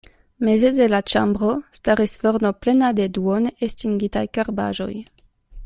[0.47, 1.49] Meze de la ĉambro
[1.79, 4.93] staris forno plena de duone estingitaj karbaĵoj.